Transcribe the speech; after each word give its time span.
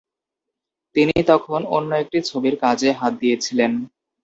তিনি 0.95 1.15
তখন 1.27 1.59
অন্য 1.75 1.91
একটি 1.95 2.19
ছবির 2.29 2.55
কাজে 2.63 2.89
হাত 2.91 3.13
দিয়েছিলেন। 3.21 3.71